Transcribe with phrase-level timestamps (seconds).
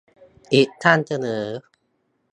[0.53, 1.43] อีกท่านเสนอ